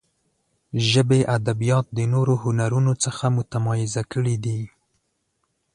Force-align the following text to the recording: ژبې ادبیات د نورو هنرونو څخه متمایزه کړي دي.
ژبې 0.89 1.19
ادبیات 1.37 1.85
د 1.97 1.99
نورو 2.13 2.33
هنرونو 2.43 2.93
څخه 3.03 3.25
متمایزه 3.37 4.03
کړي 4.11 4.35
دي. 4.45 4.61